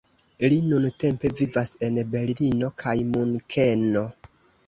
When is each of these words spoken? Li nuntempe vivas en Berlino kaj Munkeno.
Li 0.51 0.55
nuntempe 0.69 1.31
vivas 1.41 1.73
en 1.89 2.01
Berlino 2.15 2.71
kaj 2.85 2.97
Munkeno. 3.13 4.05